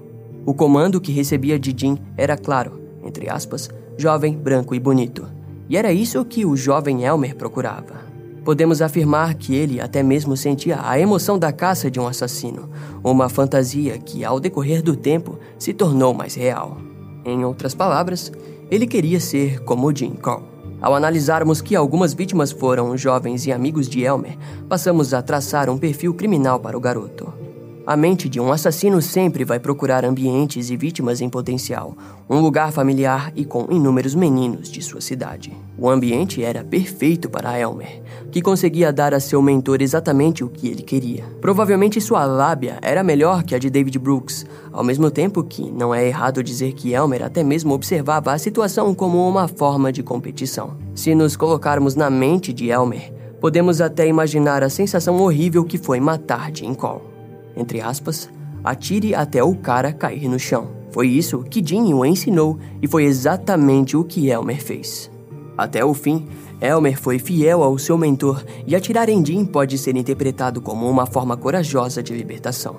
[0.46, 5.26] O comando que recebia de Jim era claro, entre aspas, jovem, branco e bonito.
[5.68, 8.06] E era isso que o jovem Elmer procurava.
[8.44, 12.70] Podemos afirmar que ele até mesmo sentia a emoção da caça de um assassino,
[13.04, 16.78] uma fantasia que, ao decorrer do tempo, se tornou mais real.
[17.26, 18.32] Em outras palavras,
[18.70, 20.55] ele queria ser como Jim Cole.
[20.86, 24.38] Ao analisarmos que algumas vítimas foram jovens e amigos de Elmer,
[24.70, 27.45] passamos a traçar um perfil criminal para o garoto.
[27.88, 31.96] A mente de um assassino sempre vai procurar ambientes e vítimas em potencial,
[32.28, 35.56] um lugar familiar e com inúmeros meninos de sua cidade.
[35.78, 40.68] O ambiente era perfeito para Elmer, que conseguia dar a seu mentor exatamente o que
[40.68, 41.26] ele queria.
[41.40, 45.94] Provavelmente sua lábia era melhor que a de David Brooks, ao mesmo tempo que não
[45.94, 50.76] é errado dizer que Elmer até mesmo observava a situação como uma forma de competição.
[50.96, 56.00] Se nos colocarmos na mente de Elmer, podemos até imaginar a sensação horrível que foi
[56.00, 57.15] matar Jim Cole
[57.56, 58.30] entre aspas,
[58.64, 60.70] atire até o cara cair no chão.
[60.92, 65.12] Foi isso que Jim o ensinou e foi exatamente o que Elmer fez.
[65.58, 66.28] Até o fim,
[66.62, 71.06] Elmer foi fiel ao seu mentor e atirar em Jim pode ser interpretado como uma
[71.06, 72.78] forma corajosa de libertação.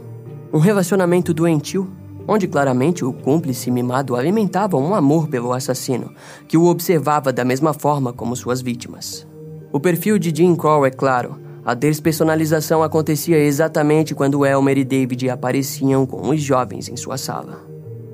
[0.53, 1.91] Um relacionamento doentio,
[2.27, 6.12] onde claramente o cúmplice mimado alimentava um amor pelo assassino,
[6.49, 9.27] que o observava da mesma forma como suas vítimas.
[9.73, 15.29] O perfil de Jim Crow é claro, a despersonalização acontecia exatamente quando Elmer e David
[15.29, 17.61] apareciam com os jovens em sua sala.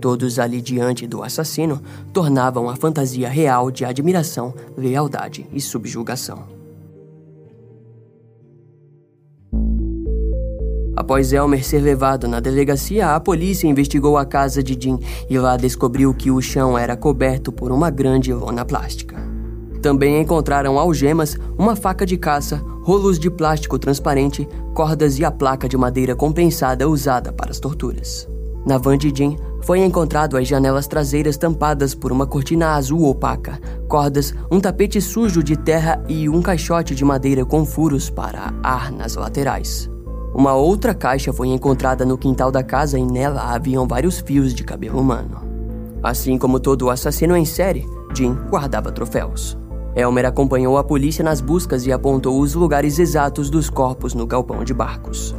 [0.01, 1.83] Todos ali diante do assassino
[2.15, 6.45] tornavam a fantasia real de admiração, lealdade e subjugação.
[10.97, 15.59] Após Elmer ser levado na delegacia, a polícia investigou a casa de Jim e lá
[15.59, 19.32] descobriu que o chão era coberto por uma grande lona plástica.
[19.83, 25.69] Também encontraram algemas, uma faca de caça, rolos de plástico transparente, cordas e a placa
[25.69, 28.29] de madeira compensada usada para as torturas.
[28.65, 33.59] Na van de Jim, foi encontrado as janelas traseiras tampadas por uma cortina azul opaca,
[33.89, 38.93] cordas, um tapete sujo de terra e um caixote de madeira com furos para ar
[38.93, 39.91] nas laterais.
[40.33, 44.63] Uma outra caixa foi encontrada no quintal da casa e nela haviam vários fios de
[44.63, 45.43] cabelo humano.
[46.03, 49.62] Assim como todo assassino em série, Jim guardava troféus.
[49.95, 54.65] Elmer acompanhou a polícia nas buscas e apontou os lugares exatos dos corpos no galpão
[54.65, 55.35] de barcos.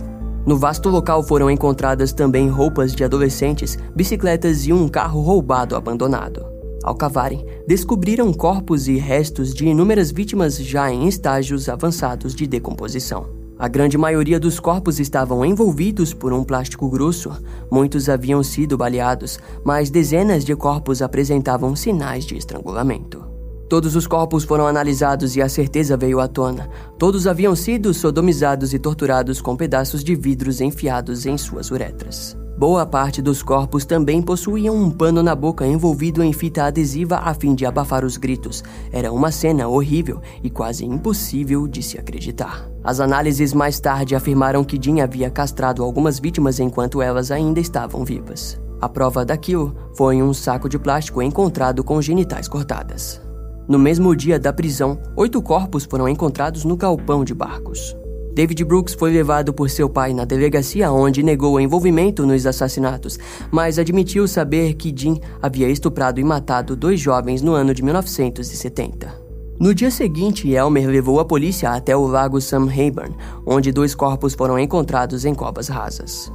[0.45, 6.45] No vasto local foram encontradas também roupas de adolescentes, bicicletas e um carro roubado abandonado.
[6.83, 13.41] Ao cavarem, descobriram corpos e restos de inúmeras vítimas já em estágios avançados de decomposição.
[13.57, 17.31] A grande maioria dos corpos estavam envolvidos por um plástico grosso,
[17.71, 23.32] muitos haviam sido baleados, mas dezenas de corpos apresentavam sinais de estrangulamento.
[23.73, 26.69] Todos os corpos foram analisados e a certeza veio à tona.
[26.95, 32.37] Todos haviam sido sodomizados e torturados com pedaços de vidros enfiados em suas uretras.
[32.55, 37.33] Boa parte dos corpos também possuíam um pano na boca envolvido em fita adesiva a
[37.33, 38.63] fim de abafar os gritos.
[38.91, 42.69] Era uma cena horrível e quase impossível de se acreditar.
[42.83, 48.05] As análises mais tarde afirmaram que Jim havia castrado algumas vítimas enquanto elas ainda estavam
[48.05, 48.61] vivas.
[48.79, 53.32] A prova daquilo foi um saco de plástico encontrado com genitais cortadas.
[53.67, 57.95] No mesmo dia da prisão, oito corpos foram encontrados no galpão de barcos.
[58.33, 63.19] David Brooks foi levado por seu pai na delegacia, onde negou envolvimento nos assassinatos,
[63.51, 69.21] mas admitiu saber que Jim havia estuprado e matado dois jovens no ano de 1970.
[69.59, 74.33] No dia seguinte, Elmer levou a polícia até o lago Sam Rayburn, onde dois corpos
[74.33, 76.31] foram encontrados em covas rasas.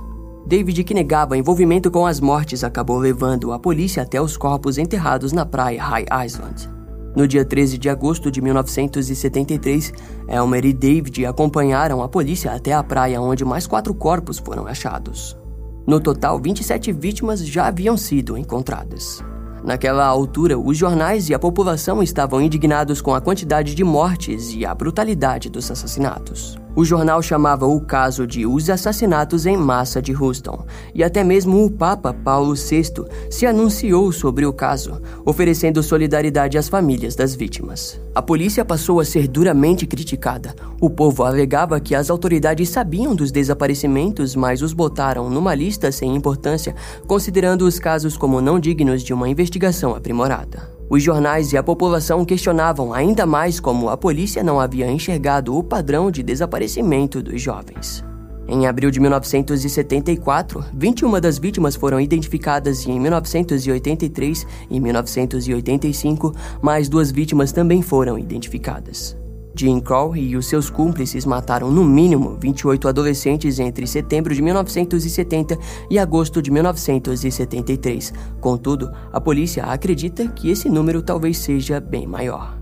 [0.46, 5.32] David, que negava envolvimento com as mortes, acabou levando a polícia até os corpos enterrados
[5.32, 6.77] na praia High Island.
[7.18, 9.92] No dia 13 de agosto de 1973,
[10.28, 15.36] Elmer e David acompanharam a polícia até a praia onde mais quatro corpos foram achados.
[15.84, 19.20] No total, 27 vítimas já haviam sido encontradas.
[19.64, 24.64] Naquela altura, os jornais e a população estavam indignados com a quantidade de mortes e
[24.64, 26.56] a brutalidade dos assassinatos.
[26.76, 31.64] O jornal chamava o caso de Os Assassinatos em Massa de Houston, e até mesmo
[31.64, 38.00] o Papa Paulo VI se anunciou sobre o caso, oferecendo solidariedade às famílias das vítimas.
[38.14, 40.54] A polícia passou a ser duramente criticada.
[40.80, 46.14] O povo alegava que as autoridades sabiam dos desaparecimentos, mas os botaram numa lista sem
[46.14, 46.74] importância,
[47.06, 50.77] considerando os casos como não dignos de uma investigação aprimorada.
[50.90, 55.62] Os jornais e a população questionavam ainda mais como a polícia não havia enxergado o
[55.62, 58.02] padrão de desaparecimento dos jovens.
[58.48, 66.88] Em abril de 1974, 21 das vítimas foram identificadas e em 1983 e 1985, mais
[66.88, 69.14] duas vítimas também foram identificadas.
[69.58, 75.58] Jim Crow e os seus cúmplices mataram no mínimo 28 adolescentes entre setembro de 1970
[75.90, 78.12] e agosto de 1973.
[78.40, 82.56] Contudo, a polícia acredita que esse número talvez seja bem maior.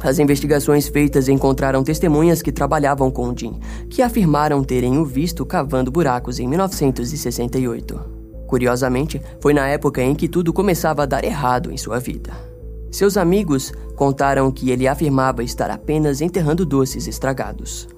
[0.00, 5.92] As investigações feitas encontraram testemunhas que trabalhavam com Jim, que afirmaram terem o visto cavando
[5.92, 8.00] buracos em 1968.
[8.48, 12.51] Curiosamente, foi na época em que tudo começava a dar errado em sua vida.
[12.92, 17.88] Seus amigos contaram que ele afirmava estar apenas enterrando doces estragados.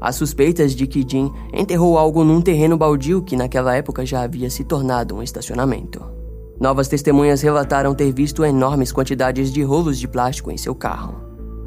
[0.00, 4.48] Há suspeitas de que Jim enterrou algo num terreno baldio que naquela época já havia
[4.48, 6.00] se tornado um estacionamento.
[6.60, 11.16] Novas testemunhas relataram ter visto enormes quantidades de rolos de plástico em seu carro.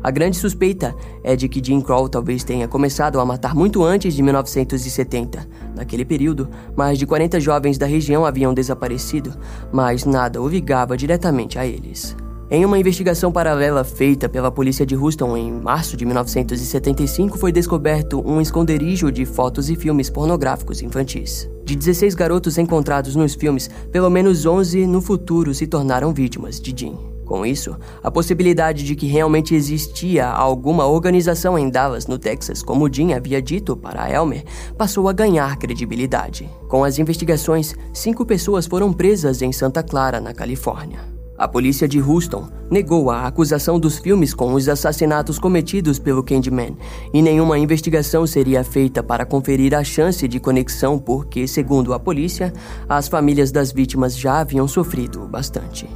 [0.02, 4.14] A grande suspeita é de que Jim Crow talvez tenha começado a matar muito antes
[4.14, 5.46] de 1970.
[5.76, 9.34] Naquele período, mais de 40 jovens da região haviam desaparecido,
[9.74, 12.16] mas nada o ligava diretamente a eles.
[12.50, 18.24] Em uma investigação paralela feita pela polícia de Houston em março de 1975, foi descoberto
[18.26, 21.50] um esconderijo de fotos e filmes pornográficos infantis.
[21.66, 26.74] De 16 garotos encontrados nos filmes, pelo menos 11 no futuro se tornaram vítimas de
[26.74, 26.98] Jim.
[27.26, 32.90] Com isso, a possibilidade de que realmente existia alguma organização em Dallas, no Texas, como
[32.90, 34.46] Jim havia dito para Elmer,
[34.78, 36.50] passou a ganhar credibilidade.
[36.70, 41.17] Com as investigações, cinco pessoas foram presas em Santa Clara, na Califórnia.
[41.38, 46.76] A polícia de Houston negou a acusação dos filmes com os assassinatos cometidos pelo Candyman
[47.14, 52.52] e nenhuma investigação seria feita para conferir a chance de conexão porque, segundo a polícia,
[52.90, 55.88] as famílias das vítimas já haviam sofrido bastante.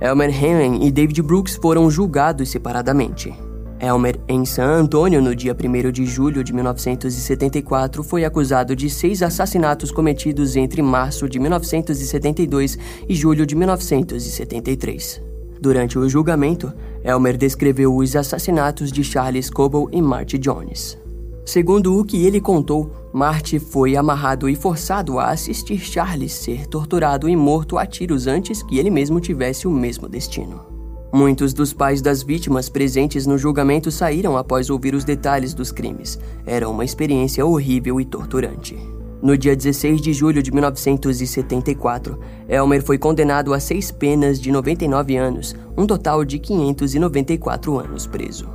[0.00, 3.34] Elmer Henry e David Brooks foram julgados separadamente.
[3.78, 9.22] Elmer, em San Antônio, no dia 1 de julho de 1974, foi acusado de seis
[9.22, 15.22] assassinatos cometidos entre março de 1972 e julho de 1973.
[15.60, 16.72] Durante o julgamento,
[17.04, 20.98] Elmer descreveu os assassinatos de Charles Coble e Marty Jones.
[21.44, 27.28] Segundo o que ele contou, Marty foi amarrado e forçado a assistir Charles ser torturado
[27.28, 30.75] e morto a tiros antes que ele mesmo tivesse o mesmo destino.
[31.12, 36.18] Muitos dos pais das vítimas presentes no julgamento saíram após ouvir os detalhes dos crimes.
[36.44, 38.76] Era uma experiência horrível e torturante.
[39.22, 45.16] No dia 16 de julho de 1974, Elmer foi condenado a seis penas de 99
[45.16, 48.48] anos, um total de 594 anos preso.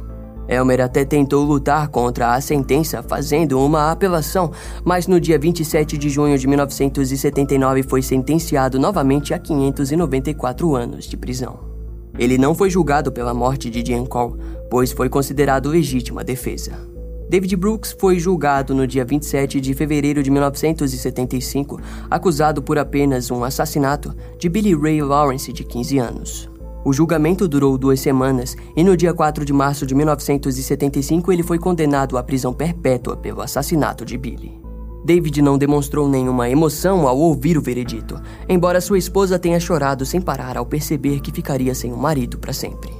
[0.48, 4.52] Elmer até tentou lutar contra a sentença fazendo uma apelação,
[4.84, 11.16] mas no dia 27 de junho de 1979 foi sentenciado novamente a 594 anos de
[11.16, 11.71] prisão.
[12.18, 14.40] Ele não foi julgado pela morte de Jean Cole,
[14.70, 16.92] pois foi considerado legítima defesa.
[17.30, 23.44] David Brooks foi julgado no dia 27 de fevereiro de 1975, acusado por apenas um
[23.44, 26.50] assassinato de Billy Ray Lawrence, de 15 anos.
[26.84, 31.58] O julgamento durou duas semanas e no dia 4 de março de 1975 ele foi
[31.58, 34.61] condenado à prisão perpétua pelo assassinato de Billy.
[35.04, 40.22] David não demonstrou nenhuma emoção ao ouvir o veredito, embora sua esposa tenha chorado sem
[40.22, 42.92] parar ao perceber que ficaria sem o marido para sempre.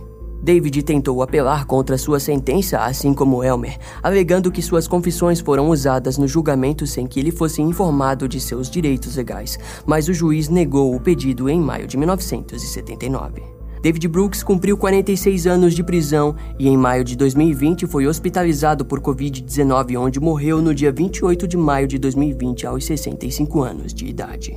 [0.42, 6.18] David tentou apelar contra sua sentença, assim como Elmer, alegando que suas confissões foram usadas
[6.18, 10.96] no julgamento sem que ele fosse informado de seus direitos legais, mas o juiz negou
[10.96, 13.61] o pedido em maio de 1979.
[13.82, 19.02] David Brooks cumpriu 46 anos de prisão e em maio de 2020 foi hospitalizado por
[19.02, 24.56] Covid-19, onde morreu no dia 28 de maio de 2020 aos 65 anos de idade.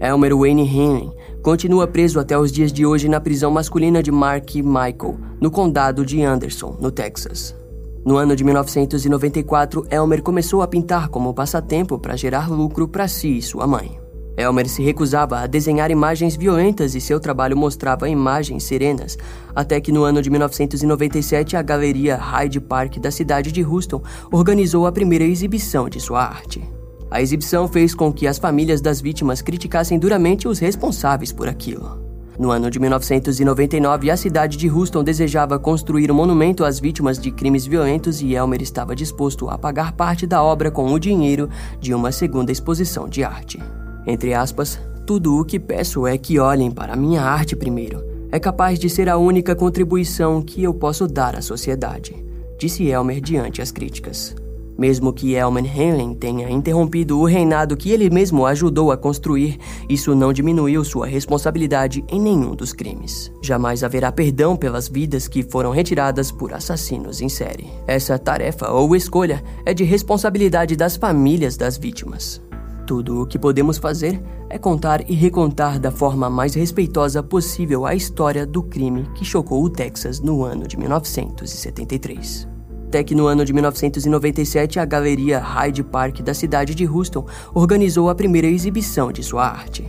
[0.00, 1.10] Elmer Wayne Henry
[1.42, 6.04] continua preso até os dias de hoje na prisão masculina de Mark Michael, no condado
[6.04, 7.54] de Anderson, no Texas.
[8.02, 13.36] No ano de 1994, Elmer começou a pintar como passatempo para gerar lucro para si
[13.36, 14.03] e sua mãe.
[14.36, 19.16] Elmer se recusava a desenhar imagens violentas e seu trabalho mostrava imagens serenas,
[19.54, 24.86] até que no ano de 1997 a galeria Hyde Park da cidade de Houston organizou
[24.86, 26.62] a primeira exibição de sua arte.
[27.10, 32.02] A exibição fez com que as famílias das vítimas criticassem duramente os responsáveis por aquilo.
[32.36, 37.30] No ano de 1999, a cidade de Houston desejava construir um monumento às vítimas de
[37.30, 41.94] crimes violentos e Elmer estava disposto a pagar parte da obra com o dinheiro de
[41.94, 43.62] uma segunda exposição de arte.
[44.06, 48.02] Entre aspas, tudo o que peço é que olhem para a minha arte primeiro.
[48.30, 52.16] É capaz de ser a única contribuição que eu posso dar à sociedade,
[52.58, 54.34] disse Elmer diante as críticas.
[54.76, 59.56] Mesmo que Elmer Henley tenha interrompido o reinado que ele mesmo ajudou a construir,
[59.88, 63.30] isso não diminuiu sua responsabilidade em nenhum dos crimes.
[63.40, 67.68] Jamais haverá perdão pelas vidas que foram retiradas por assassinos em série.
[67.86, 72.42] Essa tarefa ou escolha é de responsabilidade das famílias das vítimas.
[72.86, 77.94] Tudo o que podemos fazer é contar e recontar da forma mais respeitosa possível a
[77.94, 82.46] história do crime que chocou o Texas no ano de 1973.
[82.86, 88.10] Até que no ano de 1997, a galeria Hyde Park da cidade de Houston organizou
[88.10, 89.84] a primeira exibição de sua arte.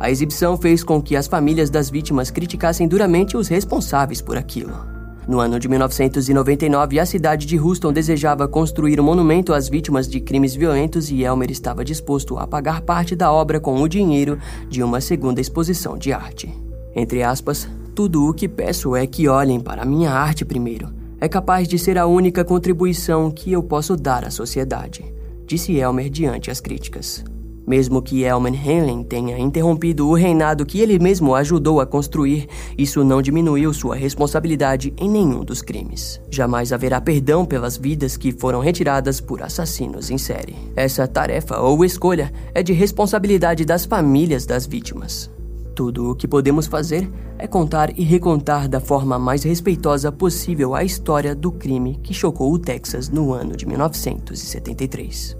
[0.00, 4.99] A exibição fez com que as famílias das vítimas criticassem duramente os responsáveis por aquilo.
[5.30, 10.18] No ano de 1999, a cidade de Houston desejava construir um monumento às vítimas de
[10.18, 14.82] crimes violentos e Elmer estava disposto a pagar parte da obra com o dinheiro de
[14.82, 16.52] uma segunda exposição de arte.
[16.96, 20.88] Entre aspas, tudo o que peço é que olhem para a minha arte primeiro.
[21.20, 25.14] é capaz de ser a única contribuição que eu posso dar à sociedade,
[25.46, 27.22] disse Elmer diante as críticas.
[27.70, 33.04] Mesmo que Elman Henley tenha interrompido o reinado que ele mesmo ajudou a construir, isso
[33.04, 36.20] não diminuiu sua responsabilidade em nenhum dos crimes.
[36.28, 40.56] Jamais haverá perdão pelas vidas que foram retiradas por assassinos em série.
[40.74, 45.30] Essa tarefa ou escolha é de responsabilidade das famílias das vítimas.
[45.72, 47.08] Tudo o que podemos fazer
[47.38, 52.52] é contar e recontar da forma mais respeitosa possível a história do crime que chocou
[52.52, 55.39] o Texas no ano de 1973.